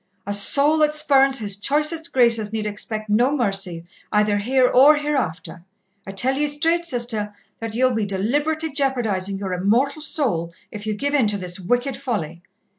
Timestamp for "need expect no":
2.51-3.31